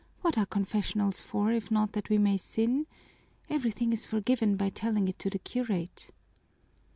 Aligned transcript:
What 0.21 0.35
are 0.35 0.47
confessionals 0.47 1.19
for 1.19 1.51
if 1.51 1.69
not 1.69 1.91
that 1.91 2.09
we 2.09 2.17
may 2.17 2.35
sin? 2.37 2.87
Everything 3.51 3.93
is 3.93 4.03
forgiven 4.07 4.57
by 4.57 4.71
telling 4.71 5.07
it 5.07 5.19
to 5.19 5.29
the 5.29 5.37
curate." 5.37 6.09